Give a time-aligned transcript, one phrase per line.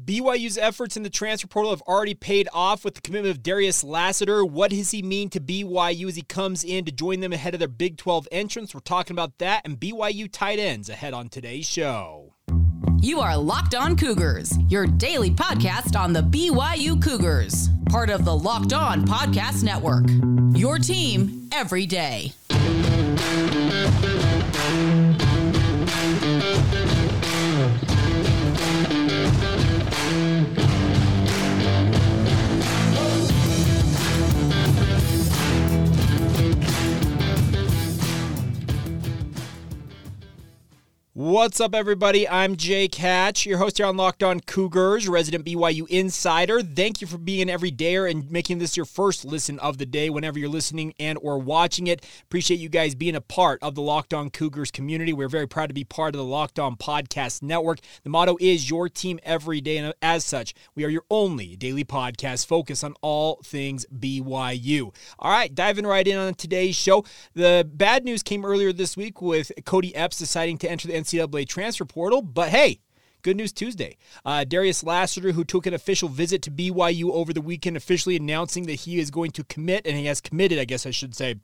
[0.00, 3.84] BYU's efforts in the transfer portal have already paid off with the commitment of Darius
[3.84, 4.42] Lassiter.
[4.42, 7.58] What does he mean to BYU as he comes in to join them ahead of
[7.58, 8.74] their Big 12 entrance?
[8.74, 12.34] We're talking about that and BYU tight ends ahead on today's show.
[13.00, 18.34] You are Locked On Cougars, your daily podcast on the BYU Cougars, part of the
[18.34, 20.06] Locked On Podcast Network.
[20.56, 22.32] Your team every day.
[41.14, 42.26] What's up, everybody?
[42.26, 46.62] I'm Jake Hatch, your host here on Locked On Cougars, resident BYU insider.
[46.62, 50.08] Thank you for being every dayer and making this your first listen of the day
[50.08, 52.02] whenever you're listening and or watching it.
[52.22, 55.12] Appreciate you guys being a part of the Locked On Cougars community.
[55.12, 57.80] We're very proud to be part of the Locked On Podcast Network.
[58.04, 61.84] The motto is your team every day, and as such, we are your only daily
[61.84, 64.94] podcast focused on all things BYU.
[65.18, 67.04] All right, diving right in on today's show.
[67.34, 71.48] The bad news came earlier this week with Kody Epps deciding to enter the NCAA
[71.48, 72.22] transfer portal.
[72.22, 72.80] But hey,
[73.22, 73.98] Good news Tuesday.
[74.24, 78.66] Uh, Darius Lassiter, who took an official visit to BYU over the weekend, officially announcing
[78.66, 81.36] that he is going to commit, and he has committed, I guess I should say,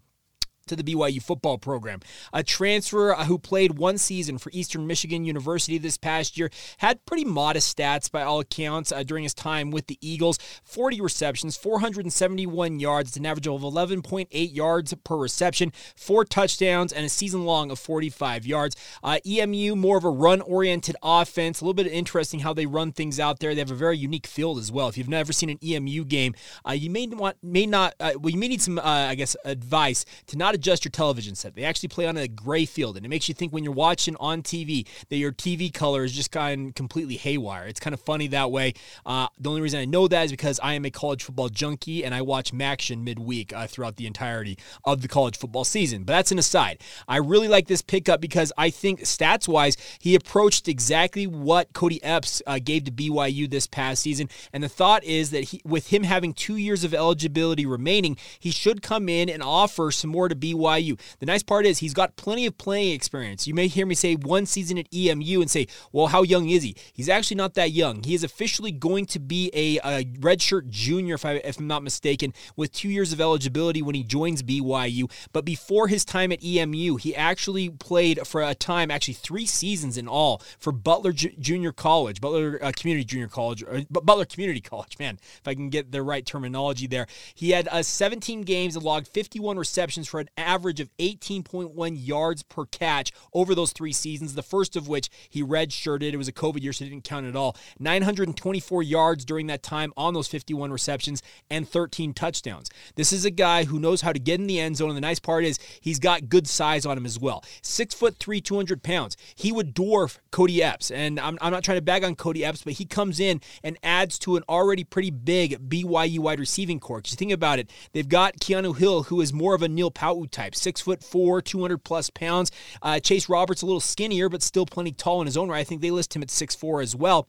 [0.68, 2.00] to the BYU football program.
[2.32, 7.04] A transfer uh, who played one season for Eastern Michigan University this past year had
[7.06, 11.56] pretty modest stats by all accounts uh, during his time with the Eagles 40 receptions,
[11.56, 17.70] 471 yards, an average of 11.8 yards per reception, four touchdowns, and a season long
[17.70, 18.76] of 45 yards.
[19.02, 21.60] Uh, EMU, more of a run oriented offense.
[21.60, 23.54] A little bit interesting how they run things out there.
[23.54, 24.88] They have a very unique field as well.
[24.88, 26.34] If you've never seen an EMU game,
[26.66, 29.36] uh, you may want, may not, uh, well, you may need some, uh, I guess,
[29.44, 31.54] advice to not adjust your television set.
[31.54, 34.16] They actually play on a gray field, and it makes you think when you're watching
[34.20, 37.66] on TV that your TV color is just of completely haywire.
[37.66, 38.74] It's kind of funny that way.
[39.06, 42.04] Uh, the only reason I know that is because I am a college football junkie
[42.04, 46.04] and I watch MACtion midweek uh, throughout the entirety of the college football season.
[46.04, 46.82] But that's an aside.
[47.06, 52.00] I really like this pickup because I think stats wise, he approached exactly what Kody
[52.02, 54.28] Epps uh, gave to BYU this past season.
[54.52, 58.50] And the thought is that he, with him having two years of eligibility remaining, he
[58.50, 60.98] should come in and offer some more to BYU BYU.
[61.18, 63.46] The nice part is he's got plenty of playing experience.
[63.46, 66.62] You may hear me say one season at EMU and say, well, how young is
[66.62, 66.76] he?
[66.92, 68.02] He's actually not that young.
[68.02, 71.82] He is officially going to be a, a redshirt junior, if, I, if I'm not
[71.82, 75.10] mistaken, with two years of eligibility when he joins BYU.
[75.32, 79.96] But before his time at EMU, he actually played for a time, actually three seasons
[79.96, 84.60] in all, for Butler J- Junior College, Butler uh, Community Junior College, or Butler Community
[84.60, 87.06] College, man, if I can get the right terminology there.
[87.34, 92.42] He had uh, 17 games and logged 51 receptions for an average of 18.1 yards
[92.42, 96.12] per catch over those three seasons, the first of which he redshirted.
[96.12, 97.56] It was a COVID year, so it didn't count at all.
[97.78, 102.70] 924 yards during that time on those 51 receptions and 13 touchdowns.
[102.94, 105.02] This is a guy who knows how to get in the end zone, and the
[105.02, 107.44] nice part is he's got good size on him as well.
[107.62, 109.16] Six foot three, 200 pounds.
[109.34, 112.62] He would dwarf Kody Epps, and I'm, I'm not trying to bag on Kody Epps,
[112.62, 116.98] but he comes in and adds to an already pretty big BYU wide receiving corps.
[116.98, 119.90] Because you think about it, they've got Keanu Hill, who is more of a Neil
[119.90, 122.50] Pau'u type, six foot four, 200 plus pounds.
[122.82, 125.60] Uh, Chase Roberts a little skinnier, but still plenty tall in his own right.
[125.60, 127.28] I think they list him at six four as well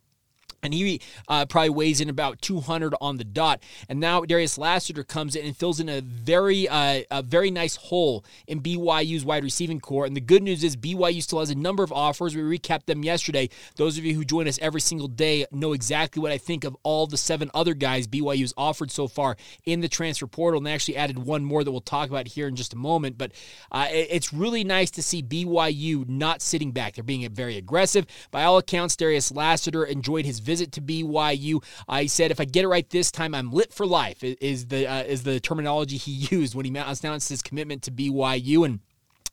[0.64, 3.64] and he uh, probably weighs in about 200 on the dot.
[3.88, 7.76] And now Darius Lassiter comes in and fills in a very, uh, a very nice
[7.76, 10.06] hole in BYU's wide receiving corps.
[10.06, 12.36] And the good news is BYU still has a number of offers.
[12.36, 13.50] We recapped them yesterday.
[13.76, 16.76] Those of you who join us every single day know exactly what I think of
[16.84, 20.60] all the seven other guys BYU's offered so far in the transfer portal.
[20.60, 23.18] And they actually added one more that we'll talk about here in just a moment.
[23.18, 23.32] But
[23.72, 26.96] uh, it's really nice to see BYU not sitting back.
[26.96, 28.06] They're being very aggressive.
[28.32, 31.64] By all accounts, Darius Lassiter enjoyed his visit to BYU.
[31.88, 34.24] I said, if I get it right this time, I'm lit for life.
[34.24, 38.66] Is the uh, is the terminology he used when he announced his commitment to BYU
[38.66, 38.80] and.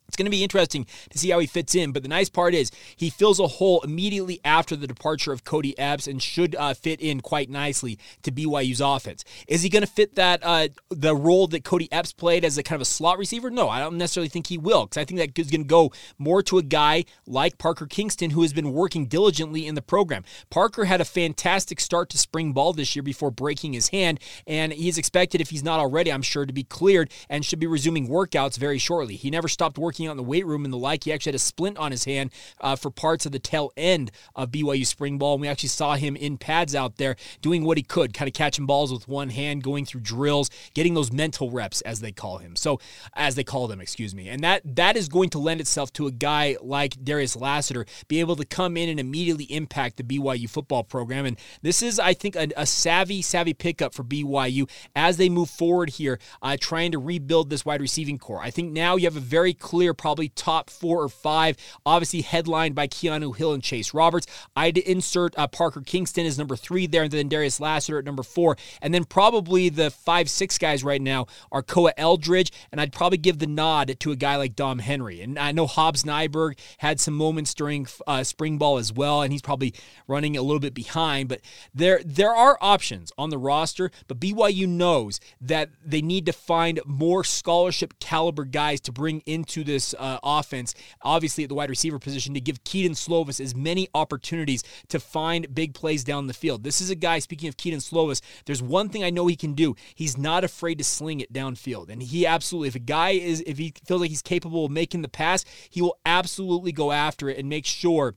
[0.09, 2.55] It's going to be interesting to see how he fits in, but the nice part
[2.55, 6.75] is he fills a hole immediately after the departure of Kody Epps and should uh,
[6.75, 9.25] fit in quite nicely to BYU's offense.
[9.49, 12.63] Is he going to fit that uh, the role that Kody Epps played as a
[12.63, 13.51] kind of a slot receiver?
[13.51, 15.93] No, I don't necessarily think he will because I think that is going to go
[16.19, 20.25] more to a guy like Parker Kingston who has been working diligently in the program.
[20.51, 24.73] Parker had a fantastic start to spring ball this year before breaking his hand, and
[24.73, 28.09] he's expected, if he's not already, I'm sure, to be cleared and should be resuming
[28.09, 29.17] workouts very shortly.
[29.17, 31.05] He never stopped working working out in the weight room and the like.
[31.05, 34.11] He actually had a splint on his hand uh, for parts of the tail end
[34.35, 35.35] of BYU spring ball.
[35.35, 38.35] And we actually saw him in pads out there doing what he could, kind of
[38.35, 42.39] catching balls with one hand, going through drills, getting those mental reps, as they call
[42.39, 42.57] him.
[42.57, 42.79] So,
[43.15, 44.29] as they call them, excuse me.
[44.29, 48.21] And that that is going to lend itself to a guy like Darius Lassiter be
[48.21, 51.25] able to come in and immediately impact the BYU football program.
[51.25, 55.49] And this is, I think, a, a savvy, savvy pickup for BYU as they move
[55.49, 58.43] forward here, uh, trying to rebuild this wide receiving corps.
[58.43, 62.75] I think now you have a very clear, probably top four or five, obviously headlined
[62.75, 64.27] by Keanu Hill and Chase Roberts.
[64.55, 68.23] I'd insert uh, Parker Kingston as number three there, and then Darius Lassiter at number
[68.23, 68.57] four.
[68.83, 73.19] And then probably the five, six guys right now are Koa Eldridge, and I'd probably
[73.19, 75.21] give the nod to a guy like Dom Henry.
[75.21, 79.33] And I know Hobbs Nyberg had some moments during uh, spring ball as well, and
[79.33, 79.75] he's probably
[80.07, 81.29] running a little bit behind.
[81.29, 81.41] But
[81.75, 86.81] there, there are options on the roster, but BYU knows that they need to find
[86.85, 90.75] more scholarship caliber guys to bring into this uh, offense.
[91.03, 95.55] Obviously, at the wide receiver position, to give Kedon Slovis as many opportunities to find
[95.55, 96.65] big plays down the field.
[96.65, 97.19] This is a guy.
[97.19, 99.77] Speaking of Kedon Slovis, there's one thing I know he can do.
[99.95, 102.69] He's not afraid to sling it downfield, and he absolutely.
[102.69, 105.83] If a guy is, if he feels like he's capable of making the pass, he
[105.83, 108.15] will absolutely go after it and make sure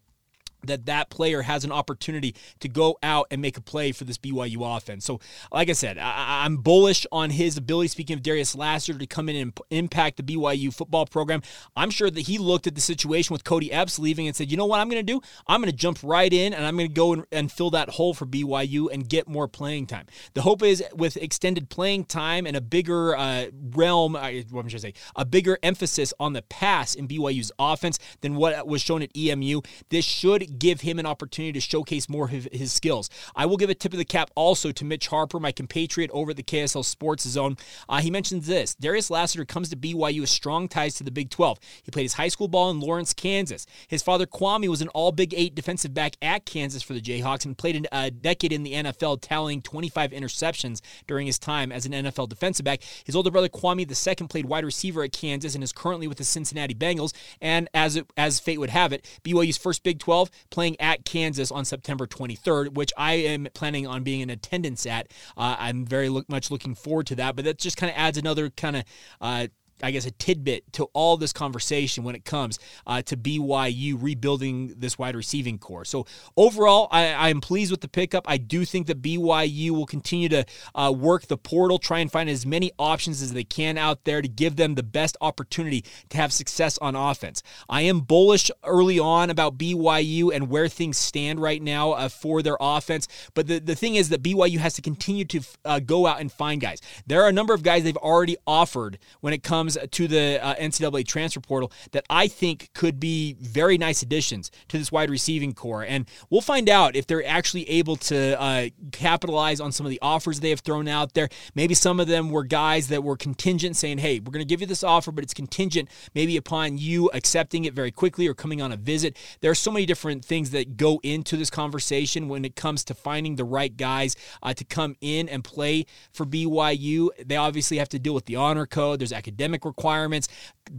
[0.63, 4.17] that that player has an opportunity to go out and make a play for this
[4.17, 5.06] BYU offense.
[5.06, 5.19] So,
[5.51, 9.29] like I said, I, am bullish on his ability, speaking of Darius Lassiter, to come
[9.29, 11.41] in and impact the BYU football program.
[11.75, 14.57] I'm sure that he looked at the situation with Kody Epps leaving and said, you
[14.57, 15.21] know what I'm going to do?
[15.47, 17.89] I'm going to jump right in and I'm going to go and, and, fill that
[17.89, 20.06] hole for BYU and get more playing time.
[20.35, 24.79] The hope is with extended playing time and a bigger uh, realm, uh, what should
[24.79, 29.01] I say, a bigger emphasis on the pass in BYU's offense than what was shown
[29.01, 33.10] at EMU, this should give him an opportunity to showcase more of his skills.
[33.36, 36.31] I will give a tip of the cap also to Mitch Harper, my compatriot over
[36.31, 37.57] at the KSL Sports Zone.
[37.88, 41.30] Uh, he mentions this Darius Lassiter comes to BYU with strong ties to the Big
[41.30, 41.60] 12.
[41.84, 43.66] He played his high school ball in Lawrence, Kansas.
[43.88, 47.45] His father, Kwamie, was an all Big 8 defensive back at Kansas for the Jayhawks
[47.45, 51.92] and played a decade in the NFL, tallying 25 interceptions during his time as an
[51.92, 52.81] NFL defensive back.
[53.04, 56.24] His older brother, Kwamie II, played wide receiver at Kansas and is currently with the
[56.24, 57.13] Cincinnati Bengals.
[57.42, 61.51] And as, it, as fate would have it, BYU's first Big 12 playing at Kansas
[61.51, 65.12] on September 23rd, which I am planning on being in attendance at.
[65.38, 67.36] Uh, I'm very look, much looking forward to that.
[67.36, 68.83] But that just kind of adds another kind of
[69.21, 69.47] uh,
[69.81, 74.76] I guess, a tidbit to all this conversation when it comes uh, to BYU rebuilding
[74.78, 75.86] this wide receiving corps.
[75.86, 76.06] So
[76.36, 78.26] overall, I, am pleased with the pickup.
[78.28, 80.46] I do think that BYU will continue to
[80.76, 84.22] uh, work the portal, try and find as many options as they can out there
[84.22, 87.44] to give them the best opportunity to have success on offense.
[87.70, 92.42] I am bullish early on about BYU and where things stand right now uh, for
[92.42, 93.08] their offense.
[93.34, 96.31] But the, the thing is that BYU has to continue to uh, go out and
[96.31, 96.81] find guys.
[97.08, 100.44] There are a number of guys they've already offered when it comes comes to the
[100.44, 105.10] uh, NCAA transfer portal that I think could be very nice additions to this wide
[105.10, 105.83] receiving corps.
[105.83, 110.00] And we'll find out if they're actually able to uh, capitalize on some of the
[110.01, 111.30] offers they have thrown out there.
[111.56, 114.62] Maybe some of them were guys that were contingent, saying, hey, we're going to give
[114.62, 118.62] you this offer, but it's contingent maybe upon you accepting it very quickly or coming
[118.62, 119.18] on a visit.
[119.42, 122.94] There are so many different things that go into this conversation when it comes to
[122.94, 127.10] finding the right guys uh, to come in and play for BYU.
[127.25, 130.27] They obviously have to deal with the honor code, there's academic requirements.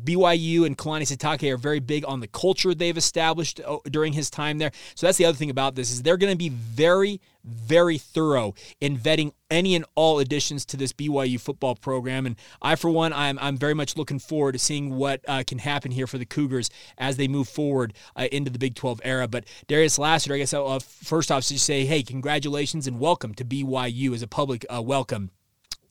[0.05, 4.31] BYU and Kalani Sitake are very big on the culture they've established uh, during his
[4.31, 4.71] time there.
[4.95, 8.55] So that's the other thing about this is they're going to be very very thorough
[8.81, 12.27] in vetting any and all additions to this BYU football program.
[12.27, 15.59] And I, for one, I'm, I'm very much looking forward to seeing what uh, can
[15.59, 19.27] happen here for the Cougars as they move forward uh, into the Big 12 era.
[19.27, 23.45] But Darius Lassiter, I guess, uh, first off, just say, hey, congratulations and welcome to
[23.45, 25.31] BYU as a public uh, welcome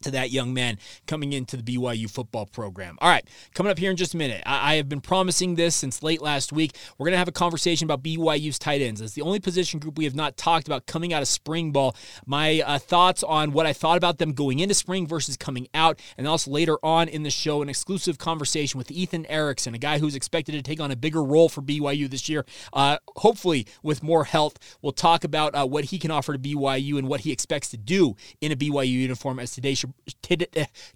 [0.02, 2.96] to that young man coming into the BYU football program.
[3.02, 4.42] All right, coming up here in just a minute.
[4.46, 6.74] I, I have been promising this since late last week.
[6.96, 9.02] We're going to have a conversation about BYU's tight ends.
[9.02, 11.94] It's the only position group we have not talked about coming out of spring ball.
[12.24, 16.00] My uh, thoughts on what I thought about them going into spring versus coming out,
[16.16, 19.98] and also later on in the show, an exclusive conversation with Ethan Erickson, a guy
[19.98, 24.02] who's expected to take on a bigger role for BYU this year, uh, hopefully with
[24.02, 24.56] more health.
[24.80, 27.76] We'll talk about uh, what he can offer to BYU and what he expects to
[27.76, 29.89] do in a BYU uniform as today's show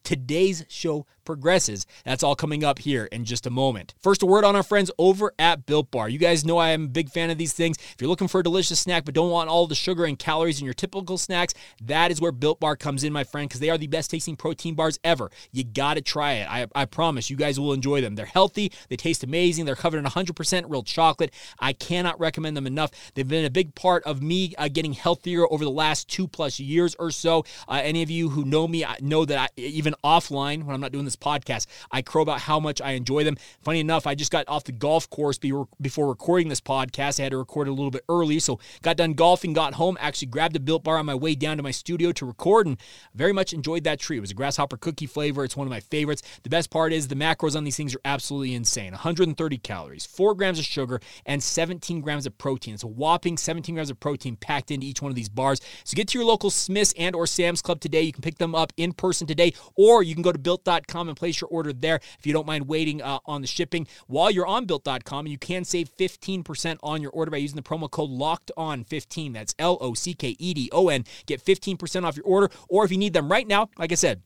[0.05, 1.87] today's show progresses.
[2.05, 3.95] That's all coming up here in just a moment.
[4.03, 6.09] First, a word on our friends over at Built Bar.
[6.09, 7.77] You guys know I am a big fan of these things.
[7.79, 10.61] If you're looking for a delicious snack but don't want all the sugar and calories
[10.61, 13.71] in your typical snacks, that is where Built Bar comes in, my friend, because they
[13.71, 15.31] are the best tasting protein bars ever.
[15.53, 16.51] You got to try it.
[16.51, 18.15] I, I promise you guys will enjoy them.
[18.15, 21.33] They're healthy, they taste amazing, they're covered in 100% real chocolate.
[21.59, 22.91] I cannot recommend them enough.
[23.15, 26.61] They've been a big part of me uh, getting healthier over the last two plus
[26.61, 27.45] years or so.
[27.69, 30.81] Uh, any of you who know me, me know that I, even offline when I'm
[30.81, 33.37] not doing this podcast, I crow about how much I enjoy them.
[33.63, 37.21] Funny enough, I just got off the golf course before recording this podcast.
[37.21, 40.29] I had to record a little bit early, so got done golfing, got home, actually
[40.29, 42.79] grabbed a Built Bar on my way down to my studio to record, and
[43.15, 44.19] very much enjoyed that treat.
[44.19, 45.45] It was a grasshopper cookie flavor.
[45.45, 46.23] It's one of my favorites.
[46.43, 50.35] The best part is the macros on these things are absolutely insane 130 calories, 4
[50.35, 52.75] grams of sugar, and 17 grams of protein.
[52.75, 55.61] It's a whopping 17 grams of protein packed into each one of these bars.
[55.85, 58.03] So get to your local Smith's and or Sam's Club today.
[58.03, 61.17] You can pick them up in person today, or you can go to built.com and
[61.17, 63.87] place your order there if you don't mind waiting uh, on the shipping.
[64.07, 67.91] While you're on built.com, you can save 15% on your order by using the promo
[67.91, 69.33] code locked on 15.
[69.33, 71.05] That's L O C K E D O N.
[71.27, 74.23] Get 15% off your order, or if you need them right now, like I said,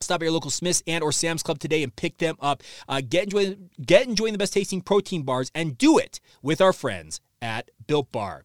[0.00, 2.62] Stop at your local Smith's and or Sam's Club today and pick them up.
[2.88, 6.72] Uh, get enjoying get enjoying the best tasting protein bars and do it with our
[6.72, 8.44] friends at Built Bar.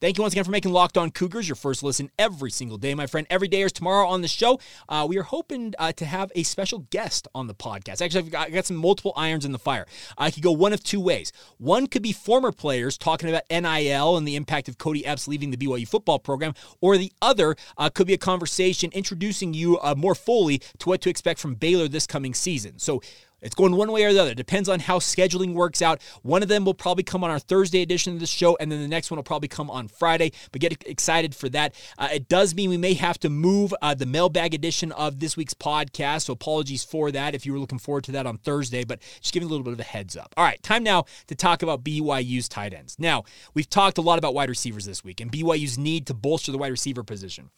[0.00, 2.94] Thank you once again for making Locked On Cougars your first listen every single day,
[2.94, 3.28] my friend.
[3.30, 4.58] Every day is tomorrow on the show.
[4.88, 8.02] Uh, we are hoping uh, to have a special guest on the podcast.
[8.02, 9.86] Actually, I've got, I've got some multiple irons in the fire.
[10.18, 11.32] I could go one of two ways.
[11.58, 15.52] One could be former players talking about NIL and the impact of Kody Epps leaving
[15.52, 19.94] the BYU football program, or the other uh, could be a conversation introducing you uh,
[19.96, 22.80] more fully to what to expect from Baylor this coming season.
[22.80, 23.00] So,
[23.44, 24.34] it's going one way or the other.
[24.34, 26.02] Depends on how scheduling works out.
[26.22, 28.80] One of them will probably come on our Thursday edition of the show, and then
[28.80, 30.32] the next one will probably come on Friday.
[30.50, 31.74] But get excited for that.
[31.98, 35.36] Uh, it does mean we may have to move uh, the mailbag edition of this
[35.36, 36.22] week's podcast.
[36.22, 39.34] So apologies for that if you were looking forward to that on Thursday, but just
[39.34, 40.32] giving a little bit of a heads up.
[40.38, 42.96] All right, time now to talk about BYU's tight ends.
[42.98, 46.50] Now, we've talked a lot about wide receivers this week and BYU's need to bolster
[46.50, 47.50] the wide receiver position.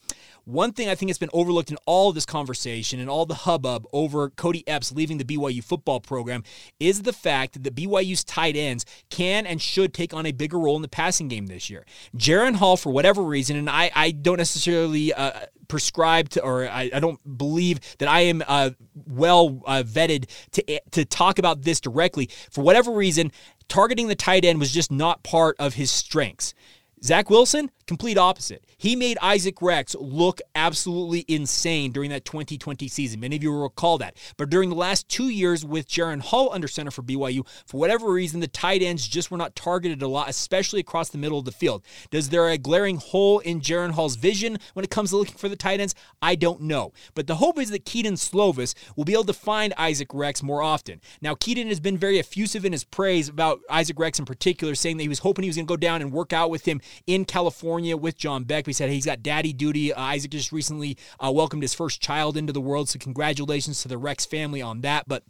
[0.44, 3.34] One thing I think has been overlooked in all of this conversation and all the
[3.34, 6.42] hubbub over Kody Epps leaving the BYU football program
[6.80, 10.76] is the fact that BYU's tight ends can and should take on a bigger role
[10.76, 11.84] in the passing game this year.
[12.16, 15.32] Jaren Hall, for whatever reason, and I, I don't necessarily uh,
[15.68, 18.70] prescribe to, or I, I, don't believe that I am uh,
[19.06, 22.30] well uh, vetted to, to talk about this directly.
[22.50, 23.32] For whatever reason,
[23.68, 26.54] targeting the tight end was just not part of his strengths.
[27.02, 28.64] Zach Wilson, complete opposite.
[28.76, 33.20] He made Isaac Rex look absolutely insane during that 2020 season.
[33.20, 34.16] Many of you will recall that.
[34.36, 38.10] But during the last two years with Jaren Hall under center for BYU, for whatever
[38.10, 41.44] reason, the tight ends just were not targeted a lot, especially across the middle of
[41.44, 41.84] the field.
[42.10, 45.48] Does there a glaring hole in Jaren Hall's vision when it comes to looking for
[45.48, 45.94] the tight ends?
[46.20, 46.92] I don't know.
[47.14, 50.62] But the hope is that Kedon Slovis will be able to find Isaac Rex more
[50.62, 51.00] often.
[51.20, 54.96] Now, Kedon has been very effusive in his praise about Isaac Rex in particular, saying
[54.96, 56.80] that he was hoping he was going to go down and work out with him
[57.06, 58.66] in California with John Beck.
[58.66, 59.92] We said he's got daddy duty.
[59.92, 63.88] Uh, Isaac just recently uh, welcomed his first child into the world, so congratulations to
[63.88, 65.06] the Rex family on that.
[65.06, 65.24] But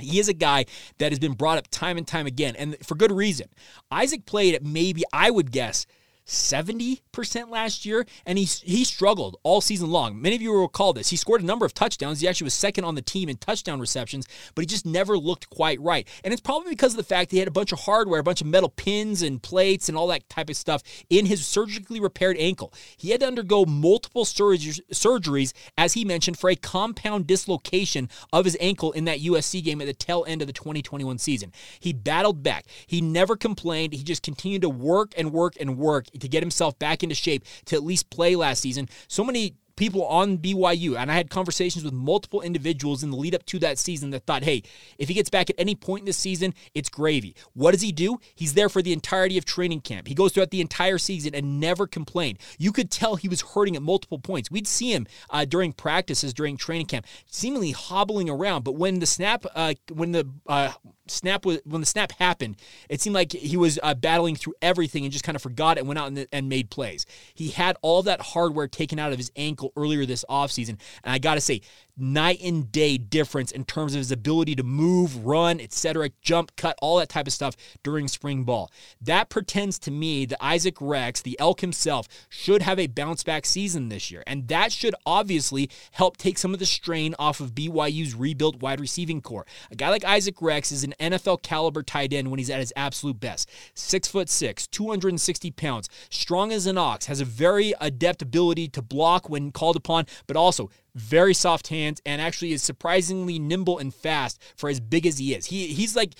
[0.00, 0.66] he is a guy
[0.98, 3.48] that has been brought up time and time again, and for good reason.
[3.90, 5.86] Isaac played at maybe, I would guess,
[6.26, 10.20] 70% last year, and he, he struggled all season long.
[10.20, 11.10] Many of you will recall this.
[11.10, 12.20] He scored a number of touchdowns.
[12.20, 15.50] He actually was second on the team in touchdown receptions, but he just never looked
[15.50, 16.06] quite right.
[16.24, 18.24] And it's probably because of the fact that he had a bunch of hardware, a
[18.24, 22.00] bunch of metal pins and plates and all that type of stuff in his surgically
[22.00, 22.72] repaired ankle.
[22.96, 28.56] He had to undergo multiple surgeries, as he mentioned, for a compound dislocation of his
[28.60, 31.52] ankle in that USC game at the tail end of the 2021 season.
[31.80, 32.66] He battled back.
[32.86, 33.92] He never complained.
[33.92, 37.44] He just continued to work and work and work to get himself back into shape
[37.66, 38.88] to at least play last season.
[39.08, 43.34] So many people on BYU, and I had conversations with multiple individuals in the lead
[43.34, 44.62] up to that season that thought, hey,
[44.98, 47.34] if he gets back at any point in this season, it's gravy.
[47.54, 48.18] What does he do?
[48.34, 50.08] He's there for the entirety of training camp.
[50.08, 52.38] He goes throughout the entire season and never complained.
[52.58, 54.50] You could tell he was hurting at multiple points.
[54.50, 58.64] We'd see him uh, during practices, during training camp, seemingly hobbling around.
[58.64, 60.72] But when the snap, uh, when the uh,
[61.06, 62.56] snap was when the snap happened,
[62.88, 65.80] it seemed like he was uh, battling through everything and just kind of forgot it
[65.80, 67.06] and went out and, and made plays.
[67.34, 70.78] He had all that hardware taken out of his ankle earlier this offseason.
[71.04, 71.62] And I got to say,
[71.96, 76.76] night and day difference in terms of his ability to move, run, etc., jump, cut,
[76.80, 78.70] all that type of stuff during spring ball.
[79.00, 83.46] That pretends to me that Isaac Rex, the elk himself, should have a bounce back
[83.46, 84.22] season this year.
[84.26, 88.80] And that should obviously help take some of the strain off of BYU's rebuilt wide
[88.80, 89.46] receiving corps.
[89.70, 92.72] A guy like Isaac Rex is an NFL caliber tight end when he's at his
[92.76, 93.50] absolute best.
[93.74, 98.82] Six foot six, 260 pounds, strong as an ox, has a very adept ability to
[98.82, 103.94] block when called upon, but also very soft hands, and actually is surprisingly nimble and
[103.94, 105.46] fast for as big as he is.
[105.46, 106.14] He he's like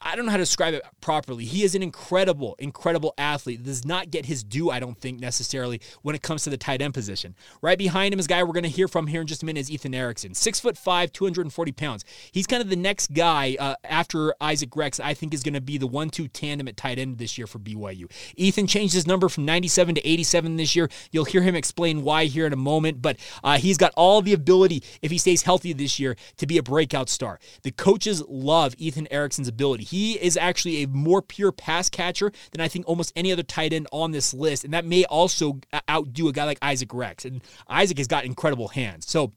[0.00, 1.44] I don't know how to describe it properly.
[1.44, 3.62] He is an incredible, incredible athlete.
[3.62, 6.82] Does not get his due, I don't think necessarily when it comes to the tight
[6.82, 7.34] end position.
[7.62, 9.46] Right behind him is a guy we're going to hear from here in just a
[9.46, 12.04] minute is Ethan Erickson, six foot five, 240 pounds.
[12.32, 15.00] He's kind of the next guy uh, after Isaac Rex.
[15.00, 17.58] I think is going to be the one-two tandem at tight end this year for
[17.58, 18.10] BYU.
[18.36, 20.88] Ethan changed his number from 97 to 87 this year.
[21.12, 24.32] You'll hear him explain why here in a moment, but uh, he's got all the
[24.32, 27.38] ability if he stays healthy this year to be a breakout star.
[27.62, 32.60] The coaches love Ethan Erickson's ability he is actually a more pure pass catcher than
[32.60, 36.28] I think almost any other tight end on this list, and that may also outdo
[36.28, 37.24] a guy like Isaac Rex.
[37.24, 39.08] And Isaac has got incredible hands.
[39.08, 39.32] So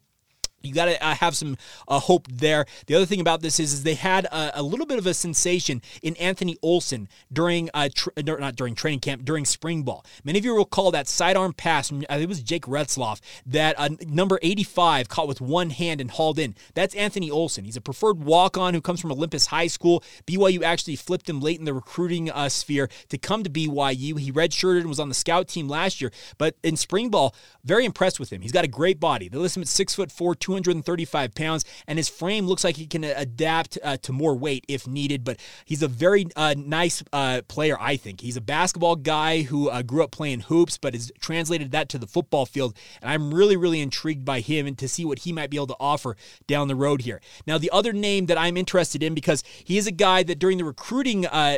[0.64, 2.66] you got to uh, have some uh, hope there.
[2.88, 5.14] The other thing about this is, is they had a, a little bit of a
[5.14, 10.06] sensation in Anthony Olson during, uh, not during training camp, during spring ball.
[10.24, 13.20] Many of you will recall that sidearm pass from, I think it was Jake Retzlaff,
[13.46, 16.56] that uh, number 85 caught with one hand and hauled in.
[16.74, 17.66] That's Anthony Olson.
[17.66, 20.04] He's a preferred walk on who comes from Olympus High School.
[20.26, 24.20] BYU actually flipped him late in the recruiting uh, sphere to come to BYU.
[24.20, 27.86] He redshirted and was on the scout team last year, but in spring ball, very
[27.86, 28.42] impressed with him.
[28.42, 29.30] He's got a great body.
[29.30, 32.88] They list him at six foot four, 235 pounds, and his frame looks like he
[32.88, 35.24] can adapt uh, to more weight if needed.
[35.24, 38.22] But he's a very uh, nice uh, player, I think.
[38.22, 41.98] He's a basketball guy who uh, grew up playing hoops, but has translated that to
[41.98, 42.76] the football field.
[43.02, 45.68] And I'm really, really intrigued by him and to see what he might be able
[45.68, 46.16] to offer
[46.48, 47.22] down the road here.
[47.48, 50.58] Now, the other name that I'm interested in because he is a guy that during
[50.58, 51.58] the recruiting uh,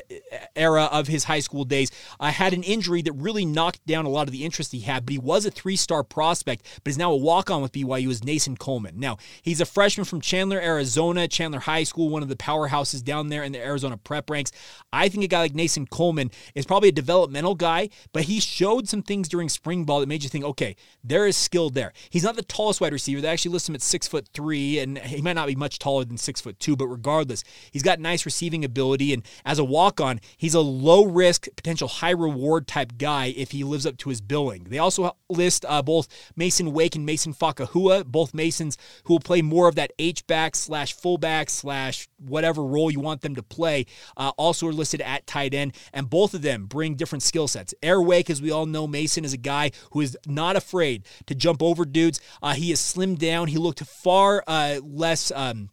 [0.56, 4.10] era of his high school days uh, had an injury that really knocked down a
[4.10, 6.98] lot of the interest he had, but he was a three star prospect, but is
[6.98, 8.83] now a walk on with BYU, is Nason Coleman.
[8.96, 13.30] Now, he's a freshman from Chandler, Arizona, Chandler High School, one of the powerhouses down
[13.30, 14.52] there in the Arizona prep ranks.
[14.92, 18.88] I think a guy like Nason Coleman is probably a developmental guy, but he showed
[18.88, 21.94] some things during spring ball that made you think, okay, there is skill there.
[22.10, 23.22] He's not the tallest wide receiver.
[23.22, 26.06] They actually list him at six foot three, and he might not be much taller
[26.06, 29.14] than six foot two, but regardless, he's got nice receiving ability.
[29.14, 33.52] And as a walk on, he's a low risk, potential high reward type guy if
[33.52, 34.66] he lives up to his billing.
[34.66, 38.73] They also list uh, both Masen Wake and Mason Fakahua, both Masons
[39.06, 43.22] who will play more of that H back slash fullback slash whatever role you want
[43.22, 43.86] them to play.
[44.18, 47.74] Uh, also are listed at tight end, and both of them bring different skill sets.
[47.82, 51.36] Air Wake, as we all know, Masen is a guy who is not afraid to
[51.36, 52.20] jump over dudes.
[52.42, 53.48] Uh, he is slimmed down.
[53.48, 55.32] He looked far uh, less.
[55.32, 55.70] Um,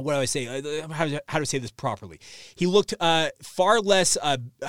[0.00, 0.46] what do I say?
[0.46, 2.20] Uh, how, how do I say this properly?
[2.54, 4.16] He looked uh, far less.
[4.20, 4.38] Uh,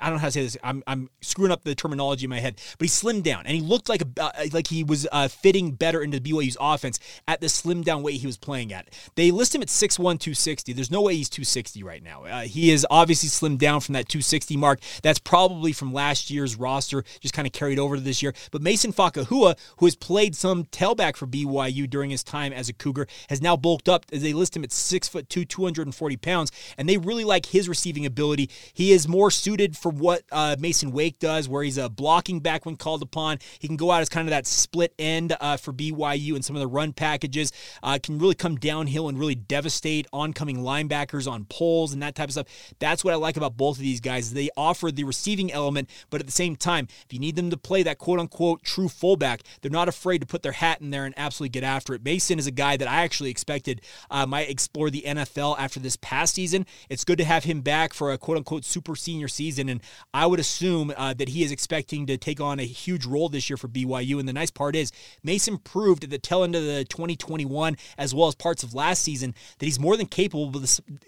[0.00, 0.56] I don't know how to say this.
[0.62, 3.60] I'm, I'm screwing up the terminology in my head, but he slimmed down and he
[3.60, 7.46] looked like a, uh, like he was uh, fitting better into BYU's offense at the
[7.46, 8.88] slimmed down weight he was playing at.
[9.14, 10.72] They list him at 6'1", 260.
[10.72, 12.24] There's no way he's 260 right now.
[12.24, 14.80] Uh, he is obviously slimmed down from that 260 mark.
[15.02, 18.34] That's probably from last year's roster, just kind of carried over to this year.
[18.50, 22.72] But Mason Fakahua, who has played some tailback for BYU during his time as a
[22.72, 24.06] Cougar, has now bulked up.
[24.12, 27.68] As they list him at six foot two, 240 pounds, and they really like his
[27.68, 28.50] receiving ability.
[28.72, 32.66] He is more suited for what uh, Masen Wake does, where he's a blocking back
[32.66, 33.38] when called upon.
[33.58, 36.56] He can go out as kind of that split end uh, for BYU and some
[36.56, 37.52] of the run packages.
[37.82, 42.28] Uh, can really come downhill and really devastate oncoming linebackers on poles and that type
[42.28, 42.46] of stuff.
[42.78, 44.32] That's what I like about both of these guys.
[44.32, 47.56] They offer the receiving element, but at the same time, if you need them to
[47.56, 51.04] play that quote unquote true fullback, they're not afraid to put their hat in there
[51.04, 52.02] and absolutely get after it.
[52.02, 56.34] Masen is a guy that I actually expected uh, explore the NFL after this past
[56.34, 56.66] season.
[56.88, 59.68] It's good to have him back for a quote unquote super senior season.
[59.68, 59.80] And
[60.14, 63.48] I would assume uh, that he is expecting to take on a huge role this
[63.50, 64.18] year for BYU.
[64.18, 68.14] And the nice part is, Masen proved at the tail end of the 2021 as
[68.14, 70.62] well as parts of last season that he's more than capable,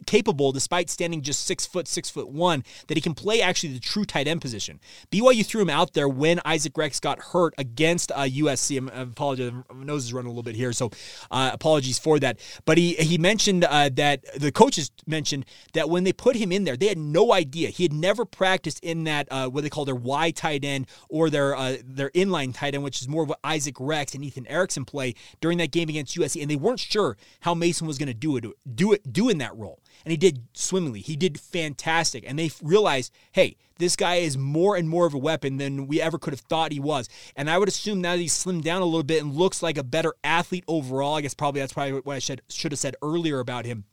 [0.06, 3.80] capable despite standing just six foot, six foot one, that he can play actually the
[3.80, 4.80] true tight end position.
[5.10, 8.90] BYU threw him out there when Isaac Rex got hurt against uh, USC.
[8.92, 10.90] I apologize, my nose is running a little bit here, so
[11.30, 12.38] uh, apologies for that.
[12.64, 16.64] But he he mentioned uh, that the coaches mentioned that when they put him in
[16.64, 17.68] there, they had no idea.
[17.68, 21.30] He had never practiced in that uh, what they call their Y tight end or
[21.30, 24.46] their uh, their inline tight end, which is more of what Isaac Rex and Ethan
[24.46, 28.08] Erickson play during that game against USC, and they weren't sure how Masen was going
[28.08, 29.79] to do it do it do in that role.
[30.04, 31.00] And he did swimmingly.
[31.00, 35.18] He did fantastic, and they realized, hey, this guy is more and more of a
[35.18, 37.08] weapon than we ever could have thought he was.
[37.36, 39.78] And I would assume now that he's slimmed down a little bit and looks like
[39.78, 41.16] a better athlete overall.
[41.16, 43.84] I guess probably that's probably what I should should have said earlier about him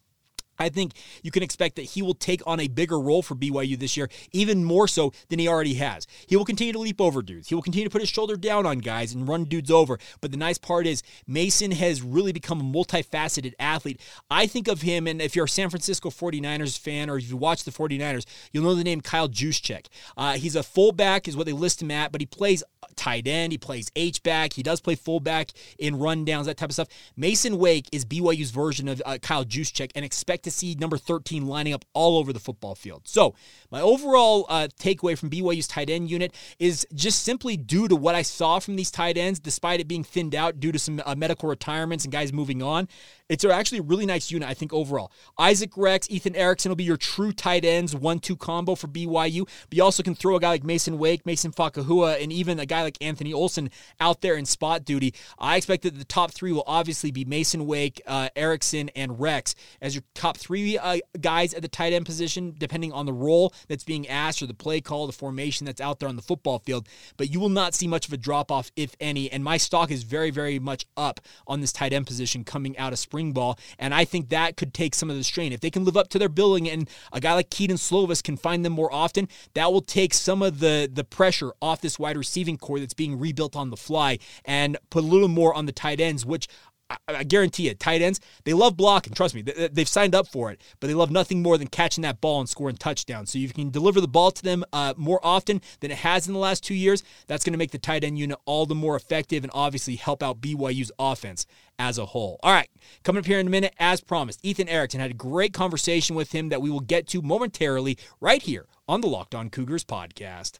[0.59, 0.93] I think
[1.23, 4.09] you can expect that he will take on a bigger role for BYU this year,
[4.31, 6.07] even more so than he already has.
[6.27, 7.49] He will continue to leap over dudes.
[7.49, 9.97] He will continue to put his shoulder down on guys and run dudes over.
[10.21, 14.01] But the nice part is Masen has really become a multifaceted athlete.
[14.29, 17.37] I think of him, and if you're a San Francisco 49ers fan or if you
[17.37, 19.87] watch the 49ers, you'll know the name Kyle Juszczyk.
[20.15, 22.63] Uh, he's a fullback, is what they list him at, but he plays
[22.95, 23.51] tight end.
[23.51, 24.53] He plays H back.
[24.53, 26.89] He does play fullback in rundowns, that type of stuff.
[27.15, 31.47] Masen Wake is BYU's version of uh, Kyle Juszczyk, and expect to see number 13
[31.47, 33.01] lining up all over the football field.
[33.05, 33.35] So,
[33.69, 38.15] my overall uh, takeaway from BYU's tight end unit is just simply due to what
[38.15, 41.15] I saw from these tight ends, despite it being thinned out due to some uh,
[41.15, 42.87] medical retirements and guys moving on.
[43.29, 45.11] It's actually a really nice unit, I think, overall.
[45.37, 49.45] Isaac Rex, Ethan Erickson will be your true tight ends, one two combo for BYU.
[49.69, 52.65] But you also can throw a guy like Masen Wake, Mason Fakahua, and even a
[52.65, 55.13] guy like Anthony Olson out there in spot duty.
[55.37, 59.55] I expect that the top three will obviously be Masen Wake, uh, Erickson, and Rex
[59.81, 63.53] as your top three uh, guys at the tight end position, depending on the role
[63.67, 66.59] that's being asked or the play call, the formation that's out there on the football
[66.59, 66.87] field.
[67.17, 69.29] But you will not see much of a drop off, if any.
[69.29, 72.93] And my stock is very, very much up on this tight end position coming out
[72.93, 73.57] of spring spring ball.
[73.79, 75.51] And I think that could take some of the strain.
[75.51, 78.37] If they can live up to their billing and a guy like Kedon Slovis can
[78.37, 82.15] find them more often, that will take some of the, the pressure off this wide
[82.15, 85.71] receiving corps that's being rebuilt on the fly and put a little more on the
[85.71, 86.47] tight ends, which
[86.89, 89.13] I, guarantee it, tight ends, they love blocking.
[89.13, 92.03] Trust me, they, have signed up for it, but they love nothing more than catching
[92.03, 93.31] that ball and scoring touchdowns.
[93.31, 96.33] So you can deliver the ball to them uh, more often than it has in
[96.33, 98.95] the last two years, that's going to make the tight end unit all the more
[98.95, 101.45] effective and obviously help out BYU's offense
[101.77, 102.39] as a whole.
[102.41, 102.69] All right,
[103.03, 106.31] coming up here in a minute, as promised, Ethan Erickson had a great conversation with
[106.31, 110.59] him that we will get to momentarily right here on the Locked On Cougars podcast.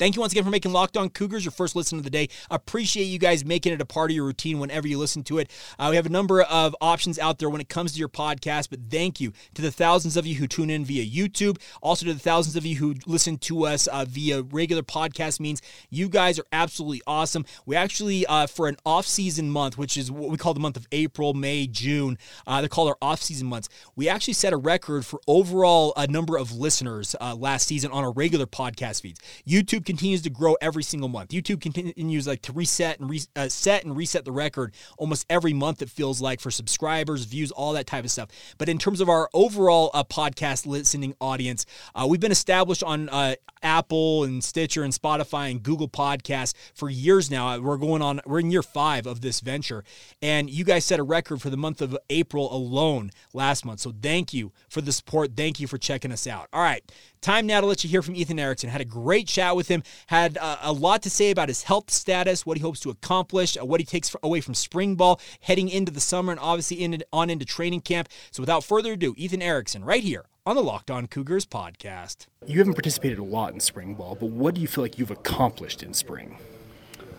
[0.00, 2.30] Thank you once again for making Locked On Cougars your first listen of the day.
[2.50, 5.50] Appreciate you guys making it a part of your routine whenever you listen to it.
[5.78, 8.70] Uh, we have a number of options out there when it comes to your podcast,
[8.70, 12.14] but thank you to the thousands of you who tune in via YouTube, also to
[12.14, 15.60] the thousands of you who listen to us uh, via regular podcast means.
[15.90, 17.44] You guys are absolutely awesome.
[17.66, 20.86] We actually, uh, for an off-season month, which is what we call the month of
[20.92, 23.68] April, May, June, uh, they're called our off-season months.
[23.96, 28.02] We actually set a record for overall uh, number of listeners uh, last season on
[28.02, 29.20] our regular podcast feeds.
[29.46, 31.30] YouTube continues to grow every single month.
[31.30, 35.82] YouTube continues like to reset and re- uh, and reset the record almost every month.
[35.82, 38.28] It feels like for subscribers, views, all that type of stuff.
[38.56, 43.08] But in terms of our overall uh, podcast listening audience, uh, we've been established on
[43.08, 47.58] uh, Apple and Stitcher and Spotify and Google Podcasts for years now.
[47.58, 48.20] We're going on.
[48.24, 49.82] We're in year five of this venture,
[50.22, 53.80] and you guys set a record for the month of April alone last month.
[53.80, 55.32] So thank you for the support.
[55.36, 56.46] Thank you for checking us out.
[56.52, 56.84] All right.
[57.22, 58.70] Time now to let you hear from Ethan Erickson.
[58.70, 59.82] Had a great chat with him.
[60.06, 63.58] Had uh, a lot to say about his health status, what he hopes to accomplish,
[63.58, 67.02] uh, what he takes away from spring ball, heading into the summer, and obviously in,
[67.12, 68.08] on into training camp.
[68.30, 72.26] So without further ado, Ethan Erickson, right here on the Locked On Cougars podcast.
[72.46, 75.10] You haven't participated a lot in spring ball, but what do you feel like you've
[75.10, 76.38] accomplished in spring?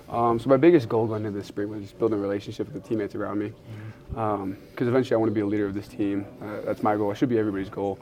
[0.10, 2.82] Um, so my biggest goal going into this spring was just building a relationship with
[2.82, 3.54] the teammates around me,
[4.10, 6.26] because um, eventually I want to be a leader of this team.
[6.42, 7.12] Uh, that's my goal.
[7.12, 8.00] It should be everybody's goal.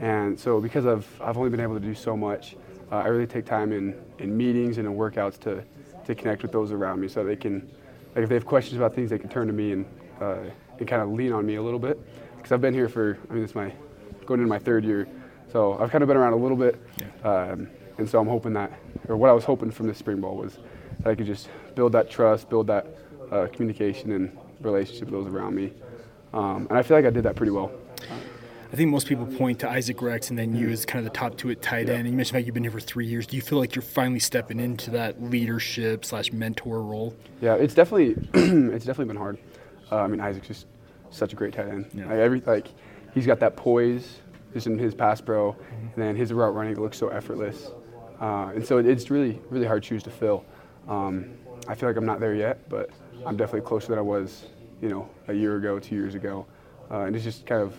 [0.00, 2.56] And so because I've, I've only been able to do so much,
[2.90, 5.62] uh, I really take time in, in meetings and in workouts to,
[6.06, 7.70] to connect with those around me so they can,
[8.14, 9.86] like if they have questions about things, they can turn to me and,
[10.20, 10.38] uh,
[10.78, 12.00] and kind of lean on me a little bit.
[12.36, 13.72] Because I've been here for, I mean, it's my,
[14.24, 15.06] going into my third year.
[15.52, 16.80] So I've kind of been around a little bit.
[16.98, 17.30] Yeah.
[17.30, 18.72] Um, and so I'm hoping that,
[19.08, 20.58] or what I was hoping from this spring ball was
[21.00, 22.86] that I could just build that trust, build that
[23.30, 25.72] uh, communication and relationship with those around me.
[26.32, 27.70] Um, and I feel like I did that pretty well.
[28.72, 31.18] I think most people point to Isaac Rex and then you as kind of the
[31.18, 32.00] top two at tight end.
[32.00, 33.26] And you mentioned how you've been here for three years.
[33.26, 37.16] Do you feel like you're finally stepping into that leadership slash mentor role?
[37.40, 39.38] Yeah, it's definitely it's definitely been hard.
[39.90, 40.66] Uh, I mean, Isaac's just
[41.10, 41.90] such a great tight end.
[41.92, 42.06] Yeah.
[42.06, 42.68] Like, every like
[43.12, 44.18] he's got that poise
[44.52, 45.86] just in his pass pro, mm-hmm.
[45.86, 47.72] and then his route running looks so effortless.
[48.20, 50.44] Uh, and so it's really really hard shoes to fill.
[50.86, 51.30] Um,
[51.66, 52.90] I feel like I'm not there yet, but
[53.26, 54.46] I'm definitely closer than I was,
[54.80, 56.46] you know, a year ago, two years ago.
[56.88, 57.76] Uh, and it's just kind of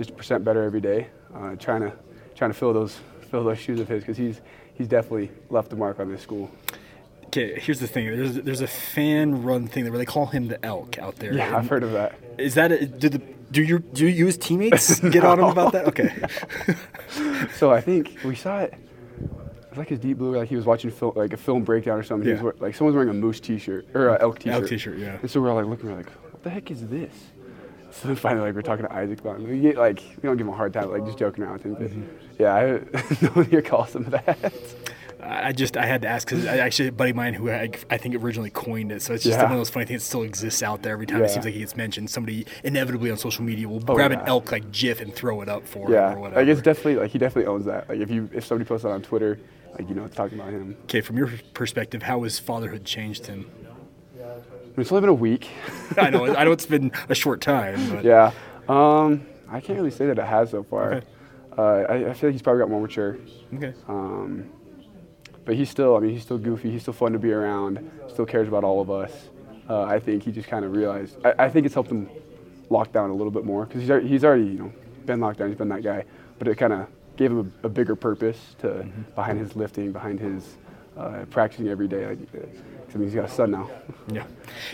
[0.00, 1.92] just a percent better every day, uh, trying to
[2.34, 2.98] trying to fill those
[3.30, 4.40] fill those shoes of his because he's
[4.72, 6.50] he's definitely left a mark on this school.
[7.26, 8.06] Okay, here's the thing.
[8.06, 11.34] There's there's a fan run thing where they call him the elk out there.
[11.34, 12.14] Yeah, I've heard of that.
[12.38, 15.72] Is that a, do the do your do you his teammates get on him about
[15.72, 15.86] that?
[15.88, 16.12] Okay.
[17.56, 18.72] So I think we saw it.
[18.72, 21.98] It was like his deep blue, like he was watching film, like a film breakdown
[21.98, 22.26] or something.
[22.26, 24.62] He was like someone's wearing a moose T-shirt or an elk T-shirt.
[24.62, 25.18] Elk t-shirt, yeah.
[25.20, 27.12] And so we're all like looking, we're like, what the heck is this?
[27.92, 29.48] So then finally, like we're talking to Isaac about him.
[29.48, 31.62] We get like we don't give him a hard time, like just joking around with
[31.64, 31.74] him.
[31.74, 32.02] But Mm-hmm.
[32.38, 32.62] yeah, I,
[33.24, 34.52] no one here calls him that.
[35.22, 37.98] I just I had to ask because actually a buddy of mine who I, I
[37.98, 39.42] think originally coined it, so it's just Yeah.
[39.44, 40.94] one of those funny things that still exists out there.
[40.94, 43.94] Every time it seems like he gets mentioned, somebody inevitably on social media will Oh,
[43.96, 46.40] grab an elk like GIF and throw it up for yeah, him or whatever.
[46.40, 47.86] like it's definitely like he definitely owns that.
[47.90, 49.38] Like if you if somebody posts that on Twitter,
[49.78, 50.74] like you know it's talking about him.
[50.84, 53.50] okay, from your perspective, how has fatherhood changed him?
[54.76, 55.48] It's only been a week.
[55.96, 58.32] I know I know it's been a short time, but yeah,
[58.68, 60.94] um, I can't really say that it has so far.
[60.94, 61.06] Okay.
[61.58, 63.18] Uh, I, I feel like he's probably got more mature.
[63.54, 63.74] okay.
[63.88, 64.48] Um,
[65.44, 66.70] but he's still, I mean, he's still goofy.
[66.70, 67.90] He's still fun to be around.
[68.08, 69.30] Still cares about all of us.
[69.68, 71.16] Uh, I think he just kind of realized.
[71.24, 72.08] I, I think it's helped him
[72.70, 74.72] lock down a little bit more because he's already, he's already, you know,
[75.06, 75.48] been locked down.
[75.48, 76.04] He's been that guy.
[76.38, 80.20] But it kind of gave him a, a bigger purpose to behind his lifting, behind
[80.20, 80.56] his
[80.96, 82.06] uh, practicing every day.
[82.06, 82.18] Like,
[82.94, 83.70] I mean, he's got a son now.
[84.08, 84.24] Yeah.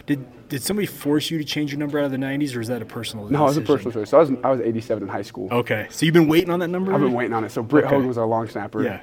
[0.06, 2.68] Did did somebody force you to change your number out of the '90s, or is
[2.68, 3.28] that a personal?
[3.28, 4.10] No, it was a personal choice.
[4.10, 5.48] So I was, I was 87 in high school.
[5.50, 6.94] Okay, so you've been waiting on that number.
[6.94, 7.50] I've been waiting on it.
[7.50, 7.94] So Britt Okay.
[7.94, 8.82] Hogan was our long snapper.
[8.82, 9.00] Yeah.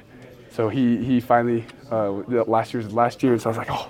[0.50, 3.88] So he he finally uh, last year's last year, and so I was like, oh,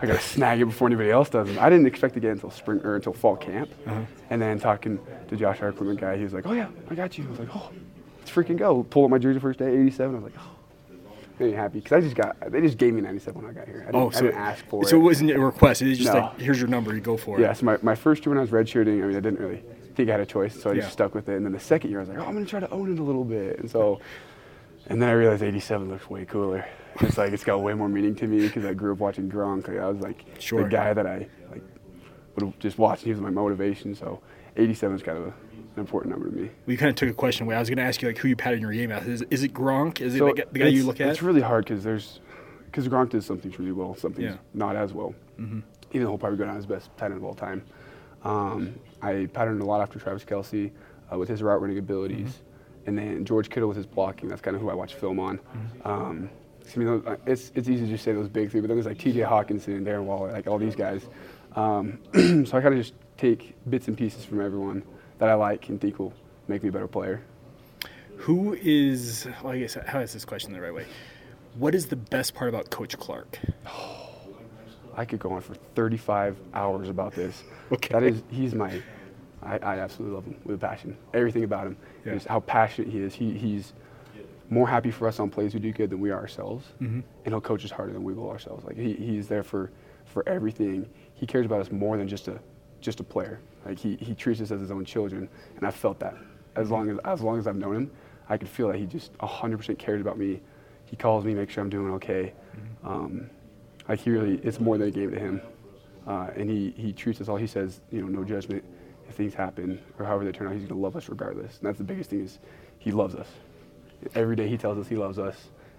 [0.00, 1.48] I gotta snag it before anybody else does.
[1.48, 3.70] And I didn't expect to get it until spring or until fall camp.
[3.86, 4.00] Uh-huh.
[4.30, 4.98] And then talking
[5.28, 7.24] to Josh, our equipment guy, he was like, oh yeah, I got you.
[7.26, 7.70] I was like, oh,
[8.18, 8.82] let's freaking go.
[8.84, 10.14] Pull up my jersey first day, 87.
[10.14, 10.53] I was like, oh.
[11.38, 13.84] Really happy because I just got they just gave me 97 when I got here.
[13.86, 15.00] I oh, didn't, Oh, I so didn't ask for so it.
[15.00, 15.82] it wasn't a request.
[15.82, 16.20] It was just No.
[16.20, 16.94] like, here's your number.
[16.94, 17.56] You go for Yeah, it.
[17.56, 19.62] so my, my first year when I was redshirting, I mean, I didn't really
[19.96, 20.82] think I had a choice, so I Yeah.
[20.82, 21.34] just stuck with it.
[21.36, 22.92] And then the second year, I was like, oh, I'm going to try to own
[22.92, 23.58] it a little bit.
[23.58, 24.00] And so,
[24.86, 26.66] and then I realized 87 looks way cooler.
[27.00, 29.66] It's like, it's got way more meaning to me because I grew up watching Gronk.
[29.66, 30.62] Like, I was like Sure.
[30.62, 31.62] the guy that I like
[32.36, 33.02] would just watch.
[33.02, 33.96] He was my motivation.
[33.96, 34.20] So
[34.56, 35.34] 87 is kind of a,
[35.74, 36.50] an important number to me.
[36.66, 37.56] We kind of took a question away.
[37.56, 39.02] I was going to ask you like who you patted in your game out.
[39.04, 40.00] Is, is it Gronk?
[40.00, 41.08] Is it So the, guy- the guy you look at?
[41.08, 42.20] It's really hard because there's
[42.66, 44.36] because Gronk does some things really well, some things Yeah.
[44.52, 45.14] not as well.
[45.38, 47.62] Even though he'll probably go down as best tight end of all time.
[48.24, 50.70] Um, I patterned a lot after Travis Kelce
[51.12, 52.38] uh, with his route running abilities,
[52.86, 54.28] and then George Kittle with his blocking.
[54.28, 55.38] That's kind of who I watch film on.
[55.84, 56.30] Um,
[56.74, 58.86] I mean, those- it's it's easy to just say those big three, but then there's
[58.86, 59.20] like T.J.
[59.20, 61.02] Hockenson and Darren Waller, like all these guys.
[61.54, 64.82] Um, so I kind of just take bits and pieces from everyone
[65.18, 66.12] that I like and think will
[66.48, 67.22] make me a better player.
[68.18, 69.26] Who is?
[69.42, 70.86] Well, I guess how is this question the right way?
[71.56, 73.38] What is the best part about Coach Clark?
[73.66, 74.08] Oh,
[74.96, 77.42] I could go on for 35 hours about this.
[77.72, 77.88] Okay.
[77.94, 78.80] That is, he's my,
[79.42, 80.96] I, I absolutely love him with a passion.
[81.14, 82.18] Everything about him, Yeah.
[82.28, 83.14] how passionate he is.
[83.14, 83.72] He, he's
[84.50, 87.00] more happy for us on plays we do good than we are ourselves, Mm-hmm.
[87.00, 88.64] and he'll coach us harder than we will ourselves.
[88.66, 89.70] Like he, he's there for,
[90.04, 90.86] for everything.
[91.14, 92.38] He cares about us more than just a,
[92.84, 93.40] just a player.
[93.64, 96.14] Like he, he treats us as his own children, and I felt that.
[96.54, 97.90] As long as, as long as I've known him,
[98.28, 100.40] I could feel that he just 100% cares about me.
[100.84, 102.32] He calls me, makes sure I'm doing okay.
[102.84, 103.28] Um,
[103.88, 105.40] like he really, it's more than a game to him.
[106.06, 107.36] Uh, and he, he treats us all.
[107.36, 108.62] He says, you know, no judgment.
[109.08, 111.58] If things happen or however they turn out, he's going to love us regardless.
[111.58, 112.38] And that's the biggest thing is
[112.78, 113.26] he loves us.
[114.14, 115.36] Every day he tells us he loves us,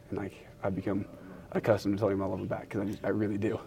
[0.09, 1.05] and like I've become
[1.51, 3.59] accustomed to telling him I love him back because I, just- I really do.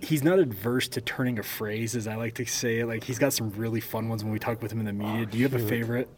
[0.00, 2.86] He's not adverse to turning a phrase, as I like to say it.
[2.86, 5.08] Like he's got some really fun ones when we talk with him in the oh,
[5.08, 5.26] media.
[5.26, 6.08] Do you have a favorite?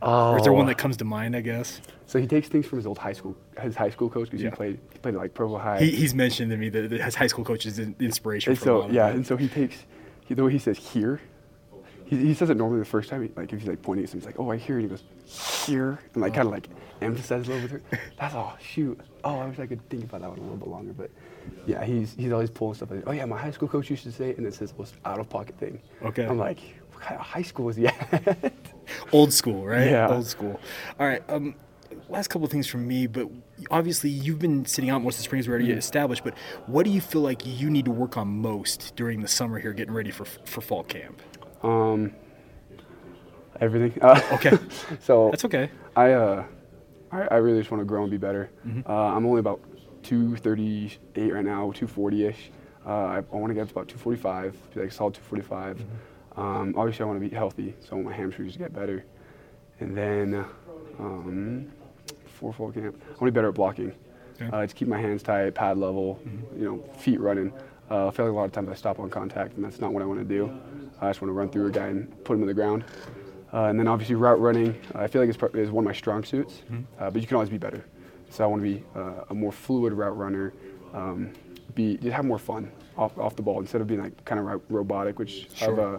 [0.00, 0.82] Or is there one that oh.
[0.82, 1.36] comes to mind?
[1.36, 4.30] I guess So he takes things from his old high school, his high school coach
[4.30, 4.50] because Yeah.
[4.50, 5.80] he played he played like Provo High.
[5.80, 8.58] he, he's mentioned to me that that his high school coach is an inspiration And
[8.58, 9.76] for a lot so of yeah, and so he takes
[10.26, 11.20] he, the way he says here.
[12.06, 14.10] He, he says it normally the first time, he, like if he's like pointing at
[14.10, 14.82] something, he's like, "Oh, I hear," it.
[14.82, 15.02] he goes,
[15.66, 16.68] "Here," and like kind of like
[17.00, 17.82] emphasizes a little bit.
[18.18, 18.56] That's all.
[18.60, 19.00] shoot.
[19.24, 21.10] Oh, I wish I could think about that one a little bit longer, but
[21.66, 22.90] yeah, he's he's always pulling stuff.
[22.90, 25.18] Like, oh yeah, my high school coach used to say, and it says most out
[25.18, 25.80] of pocket thing.
[26.02, 26.24] Okay.
[26.26, 26.58] I'm like,
[26.92, 28.52] what kind of high school is he at?
[29.12, 29.90] Old school, right?
[29.90, 30.08] Yeah.
[30.08, 30.58] Old school.
[30.98, 31.22] All right.
[31.28, 31.54] Um,
[32.08, 33.28] last couple of things from me, but
[33.70, 35.76] obviously you've been sitting out most of the springs we already Mm.
[35.78, 36.24] established.
[36.24, 36.34] But
[36.66, 39.72] what do you feel like you need to work on most during the summer here,
[39.72, 41.20] getting ready for for fall camp?
[41.62, 42.12] um,
[43.60, 44.00] everything.
[44.02, 44.58] Uh, Okay.
[45.00, 45.70] so That's okay.
[45.96, 46.44] I uh,
[47.12, 48.50] I, I really just want to grow and be better.
[48.66, 48.90] Mm-hmm.
[48.90, 49.60] Uh, I'm only about
[50.02, 52.34] 238 right now, 240ish.
[52.84, 55.76] Uh, I, I want to get up to about 245, be like a solid 245.
[55.78, 56.40] Mm-hmm.
[56.40, 59.04] Um, obviously, I want to be healthy, so I want my hamstrings to get better.
[59.80, 60.44] And then
[60.98, 61.70] um,
[62.26, 63.92] for fall camp, I want to be better at blocking.
[64.40, 64.48] Okay.
[64.50, 66.58] Uh, to keep my hands tight, pad level, Mm-hmm.
[66.58, 67.52] you know, feet running.
[67.90, 69.92] Uh, I feel like a lot of times I stop on contact, and that's not
[69.92, 70.50] what I want to do.
[71.00, 72.84] I just want to run through a guy and put him in the ground.
[73.52, 75.92] Uh, and then obviously route running, uh, I feel like it's, is one of my
[75.92, 76.62] strong suits,
[76.98, 77.84] uh, but you can always be better.
[78.32, 80.54] So I want to be uh, a more fluid route runner,
[80.94, 81.32] um,
[81.74, 84.62] be just have more fun off, off the ball instead of being like kind of
[84.70, 85.72] robotic, which sure.
[85.72, 85.98] I've uh,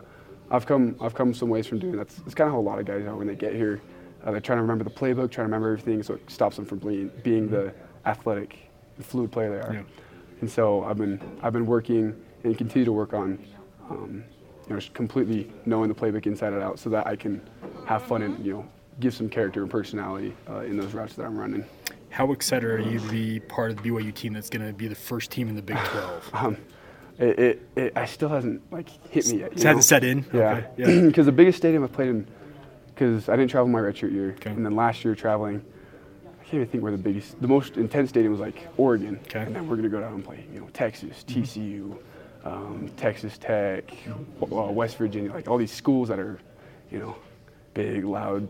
[0.49, 1.95] I've come I've come some ways from doing.
[1.95, 3.81] That's that's kind of how a lot of guys are when they get here.
[4.23, 6.65] Uh, they're trying to remember the playbook, trying to remember everything, so it stops them
[6.65, 8.07] from being being the mm-hmm.
[8.07, 8.57] athletic,
[8.99, 9.73] fluid player they are.
[9.73, 9.83] Yeah.
[10.41, 13.37] And so I've been I've been working and continue to work on.
[13.89, 14.23] Um,
[14.67, 17.41] you know, completely knowing the playbook inside and out, so that I can
[17.85, 18.65] have fun and you know
[18.99, 21.65] give some character and personality uh, in those routes that I'm running.
[22.13, 24.87] How excited are you to be part of the BYU team that's going to be
[24.87, 26.29] the first team in the Big 12?
[26.33, 26.57] um,
[27.17, 29.53] it, it, it, I still hasn't like hit me yet.
[29.53, 30.23] It hasn't set in.
[30.31, 31.05] Yeah, because okay.
[31.05, 31.23] yeah.
[31.23, 32.27] the biggest stadium I've played in,
[32.85, 34.51] because I didn't travel my redshirt year, okay.
[34.51, 35.65] and then last year traveling,
[36.25, 39.39] I can't even think where the biggest, the most intense stadium was like Oregon, okay.
[39.39, 41.41] and then we're gonna go down and play, you know, Texas, mm-hmm.
[41.41, 41.97] TCU,
[42.45, 43.91] um, Texas Tech,
[44.39, 46.37] uh, West Virginia, like all these schools that are,
[46.91, 47.15] you know,
[47.73, 48.47] big, loud,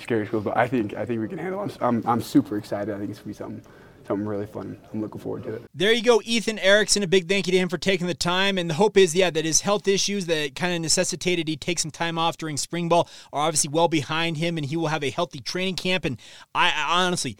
[0.00, 0.44] scary schools.
[0.44, 1.64] But I think I think we can handle.
[1.64, 1.76] It.
[1.80, 2.94] I'm I'm super excited.
[2.94, 3.62] I think it's gonna be something
[4.06, 4.78] something really fun.
[4.92, 5.62] I'm looking forward to it.
[5.74, 7.02] There you go, Ethan Erickson.
[7.02, 8.58] A big thank you to him for taking the time.
[8.58, 11.78] And the hope is, yeah, that his health issues that kind of necessitated he take
[11.78, 15.04] some time off during spring ball are obviously well behind him, and he will have
[15.04, 16.04] a healthy training camp.
[16.04, 16.18] And
[16.54, 17.36] I, I honestly,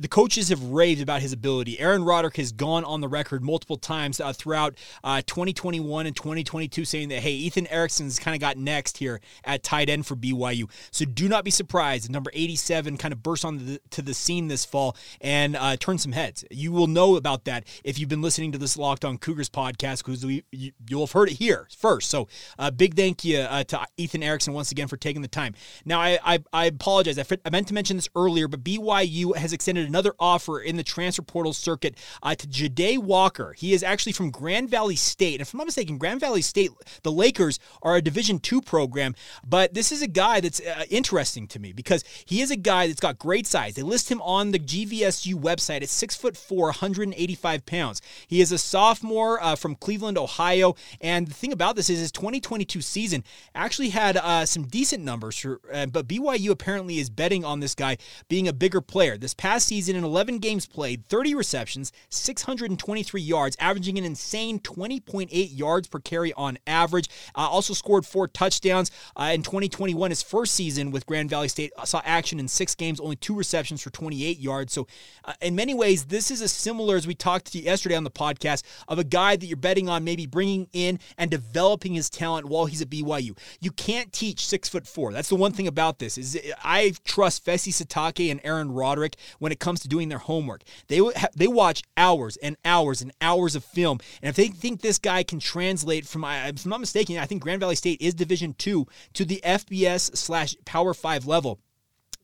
[0.00, 1.78] the coaches have raved about his ability.
[1.78, 6.84] Aaron Roderick has gone on the record multiple times uh, throughout uh, 2021 and 2022
[6.84, 10.68] saying that, hey, Ethan Erickson's kind of got next here at tight end for BYU.
[10.90, 14.12] So do not be surprised if number 87 kind of bursts onto the, to the
[14.12, 16.44] scene this fall and uh, turn some heads.
[16.50, 20.04] You will know about that if you've been listening to this Locked On Cougars podcast
[20.04, 22.10] because you, will have heard it here first.
[22.10, 22.26] So
[22.58, 25.54] uh, big thank you uh, to Ethan Erickson once again for taking the time.
[25.84, 27.20] Now, I, I, I apologize.
[27.20, 30.82] I, I meant to mention this earlier, but BYU has extended another offer in the
[30.82, 33.52] transfer portal circuit uh, to Jahdae Walker.
[33.52, 35.34] He is actually from Grand Valley State.
[35.34, 36.70] And if I'm not mistaken, Grand Valley State,
[37.02, 39.14] the Lakers are a Division two program,
[39.46, 42.86] but this is a guy that's uh, interesting to me because he is a guy
[42.86, 43.74] that's got great size.
[43.74, 48.00] They list him on the GVSU website at six foot four, 185 pounds.
[48.26, 50.74] He is a sophomore uh, from Cleveland, Ohio.
[51.02, 55.38] And the thing about this is his 2022 season actually had uh, some decent numbers,
[55.38, 59.18] for, uh, but BYU apparently is betting on this guy being a bigger player.
[59.18, 65.28] This past season, in 11 games played, 30 receptions, 623 yards, averaging an insane 20.8
[65.58, 67.08] yards per carry on average.
[67.34, 70.10] Uh, also scored four touchdowns uh, in 2021.
[70.10, 73.34] His first season with Grand Valley State uh, saw action in six games, only two
[73.34, 74.72] receptions for 28 yards.
[74.72, 74.86] So,
[75.24, 78.10] uh, in many ways, this is as similar as we talked to yesterday on the
[78.10, 82.46] podcast of a guy that you're betting on maybe bringing in and developing his talent
[82.46, 83.36] while he's at BYU.
[83.60, 85.12] You can't teach six foot four.
[85.12, 89.50] That's the one thing about this is I trust Fesi Sitake and Aaron Roderick when
[89.50, 90.62] it comes to doing their homework.
[90.86, 91.00] They
[91.34, 95.24] they watch hours and hours and hours of film, and if they think this guy
[95.24, 98.86] can translate from, if I'm not mistaken, I think Grand Valley State is Division two
[99.14, 101.58] to the FBS slash Power Five level.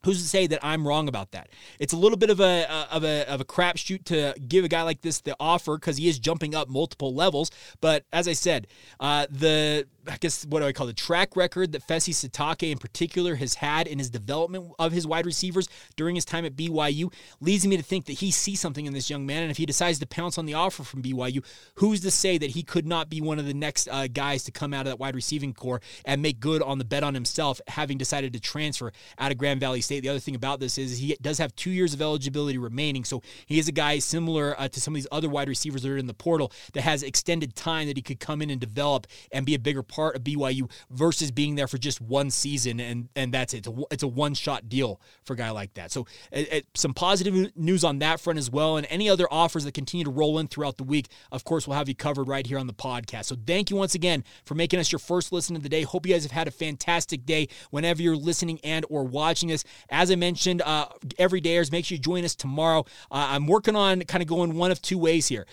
[0.04, 1.48] Who's to say that I'm wrong about that?
[1.80, 4.82] It's a little bit of a of a of a crapshoot to give a guy
[4.82, 7.50] like this the offer because he is jumping up multiple levels.
[7.80, 8.68] But as I said,
[9.00, 12.78] uh, the I guess what do I call the track record that Fesi Sitake in
[12.78, 17.12] particular has had in his development of his wide receivers during his time at BYU
[17.40, 19.42] leads me to think that he sees something in this young man.
[19.42, 21.44] And if he decides to pounce on the offer from BYU,
[21.76, 24.52] who's to say that he could not be one of the next uh, guys to
[24.52, 27.60] come out of that wide receiving corps and make good on the bet on himself,
[27.68, 30.00] having decided to transfer out of Grand Valley State?
[30.00, 33.22] The other thing about this is he does have two years of eligibility remaining, so
[33.46, 35.96] he is a guy similar uh, to some of these other wide receivers that are
[35.96, 39.44] in the portal that has extended time that he could come in and develop and
[39.44, 43.32] be a bigger part of BYU versus being there for just one season and and
[43.32, 43.66] that's it.
[43.66, 45.90] It's a, it's a one shot deal for a guy like that.
[45.90, 49.64] So it, it, some positive news on that front as well, and any other offers
[49.64, 51.08] that continue to roll in throughout the week.
[51.32, 53.26] Of course, we'll have you covered right here on the podcast.
[53.26, 55.82] So thank you once again for making us your first listen of the day.
[55.82, 59.64] Hope you guys have had a fantastic day whenever you're listening and or watching us.
[59.88, 62.80] As I mentioned, uh, every dayers, make sure you join us tomorrow.
[63.10, 65.46] Uh, I'm working on kind of going one of two ways here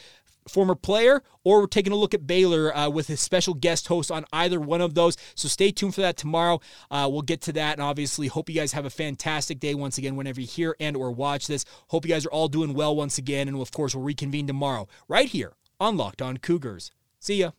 [0.48, 4.12] former player, or we're taking a look at Baylor uh, with a special guest host
[4.12, 5.18] on either one of those.
[5.36, 6.60] So stay tuned for that tomorrow.
[6.92, 9.98] Uh, we'll get to that, and obviously, hope you guys have a fantastic day once
[9.98, 10.16] again.
[10.16, 13.18] Whenever you hear and or watch this, hope you guys are all doing well once
[13.18, 16.92] again, and of course, we'll reconvene tomorrow right here on Locked On Cougars.
[17.20, 17.52] See ya.